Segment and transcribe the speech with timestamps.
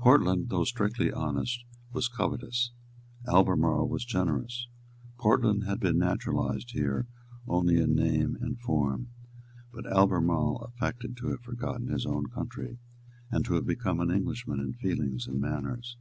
[0.00, 2.72] Portland, though strictly honest, was covetous;
[3.28, 4.66] Albemarle was generous.
[5.16, 7.06] Portland had been naturalised here
[7.46, 9.10] only in name and form;
[9.72, 12.80] but Albemarle affected to have forgotten his own country,
[13.30, 15.96] and to have become an Englishman in feelings and manners.